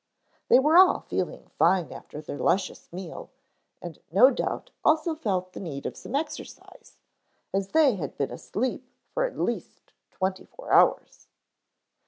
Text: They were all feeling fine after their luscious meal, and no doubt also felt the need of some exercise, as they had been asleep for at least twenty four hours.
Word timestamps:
They 0.47 0.57
were 0.57 0.77
all 0.79 1.01
feeling 1.01 1.51
fine 1.59 1.91
after 1.91 2.21
their 2.21 2.39
luscious 2.39 2.91
meal, 2.91 3.29
and 3.83 3.99
no 4.11 4.31
doubt 4.31 4.71
also 4.83 5.13
felt 5.13 5.53
the 5.53 5.59
need 5.59 5.85
of 5.85 5.95
some 5.95 6.15
exercise, 6.15 6.97
as 7.53 7.67
they 7.67 7.97
had 7.97 8.17
been 8.17 8.31
asleep 8.31 8.83
for 9.13 9.25
at 9.25 9.37
least 9.37 9.93
twenty 10.09 10.45
four 10.45 10.71
hours. 10.71 11.27